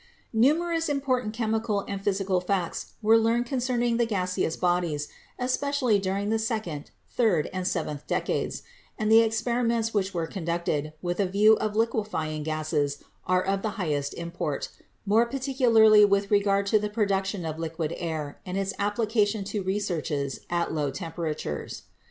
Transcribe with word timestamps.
Numerous 0.33 0.89
important 0.89 1.31
chemical 1.35 1.81
and 1.81 2.03
physical 2.03 2.41
facts 2.41 2.93
were 3.03 3.19
learned 3.19 3.45
concerning 3.45 3.97
the 3.97 4.07
gaseous 4.07 4.55
bodies, 4.55 5.09
especially 5.37 5.99
during 5.99 6.29
the 6.31 6.39
second, 6.39 6.89
third 7.11 7.51
and 7.53 7.67
seventh 7.67 8.07
decades, 8.07 8.63
and 8.97 9.11
the 9.11 9.19
experiments 9.19 9.93
which 9.93 10.11
were 10.11 10.25
conducted 10.25 10.93
with 11.03 11.19
a 11.19 11.27
view 11.27 11.53
of 11.57 11.75
liquefying 11.75 12.41
gases 12.41 13.03
are 13.27 13.43
of 13.43 13.61
the 13.61 13.77
highest 13.77 14.15
import, 14.15 14.69
more 15.05 15.27
particularly 15.27 16.03
with 16.03 16.31
regard 16.31 16.65
to 16.65 16.79
the 16.79 16.89
production 16.89 17.45
of 17.45 17.59
liquid 17.59 17.93
air 17.97 18.39
and 18.43 18.57
its 18.57 18.73
application 18.79 19.43
to 19.43 19.61
re 19.61 19.77
searches 19.79 20.39
at 20.49 20.73
low 20.73 20.89
temperatures. 20.89 21.83